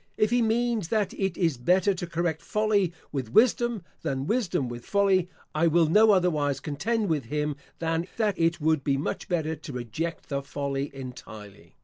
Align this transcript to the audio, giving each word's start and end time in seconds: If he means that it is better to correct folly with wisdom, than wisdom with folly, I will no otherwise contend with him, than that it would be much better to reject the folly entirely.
If 0.17 0.31
he 0.31 0.41
means 0.41 0.87
that 0.87 1.13
it 1.13 1.37
is 1.37 1.57
better 1.59 1.93
to 1.93 2.07
correct 2.07 2.41
folly 2.41 2.91
with 3.11 3.29
wisdom, 3.31 3.83
than 4.01 4.25
wisdom 4.25 4.67
with 4.67 4.83
folly, 4.83 5.29
I 5.53 5.67
will 5.67 5.85
no 5.85 6.09
otherwise 6.09 6.59
contend 6.59 7.07
with 7.07 7.25
him, 7.25 7.55
than 7.77 8.07
that 8.17 8.39
it 8.39 8.59
would 8.59 8.83
be 8.83 8.97
much 8.97 9.29
better 9.29 9.55
to 9.57 9.73
reject 9.73 10.29
the 10.29 10.41
folly 10.41 10.89
entirely. 10.91 11.75